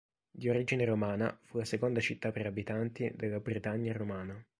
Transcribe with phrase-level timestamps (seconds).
[0.31, 4.43] Di origine romana, fu la seconda città per abitanti della Britannia romana.